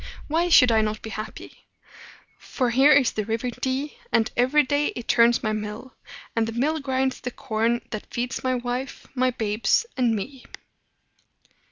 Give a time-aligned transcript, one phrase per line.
[0.27, 1.67] Why should I not be happy?
[2.39, 5.93] For here is the River Dee, and every day it turns my mill;
[6.35, 10.45] and the mill grinds the corn that feeds my wife, my babes, and me."